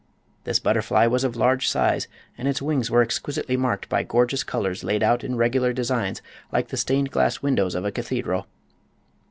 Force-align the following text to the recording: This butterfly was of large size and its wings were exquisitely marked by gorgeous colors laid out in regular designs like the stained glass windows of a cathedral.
This 0.45 0.57
butterfly 0.57 1.05
was 1.05 1.23
of 1.23 1.35
large 1.35 1.67
size 1.67 2.07
and 2.35 2.47
its 2.47 2.59
wings 2.59 2.89
were 2.89 3.03
exquisitely 3.03 3.55
marked 3.55 3.87
by 3.87 4.01
gorgeous 4.01 4.41
colors 4.43 4.83
laid 4.83 5.03
out 5.03 5.23
in 5.23 5.35
regular 5.35 5.73
designs 5.73 6.23
like 6.51 6.69
the 6.69 6.75
stained 6.77 7.11
glass 7.11 7.43
windows 7.43 7.75
of 7.75 7.85
a 7.85 7.91
cathedral. 7.91 8.47